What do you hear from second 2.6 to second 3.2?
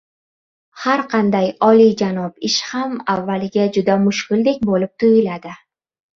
ham